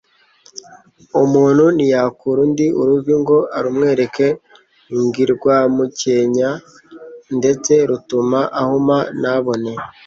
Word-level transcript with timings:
Umuntu 1.23 1.63
ntiyakura 1.75 2.39
undi 2.45 2.67
uruvi 2.81 3.13
ngo 3.21 3.37
arumwereke, 3.57 4.27
ngi 5.01 5.23
rwamukenya, 5.33 6.49
ndetse 7.37 7.73
rutuma 7.89 8.39
ahuma 8.61 8.97
ntabone 9.19 9.73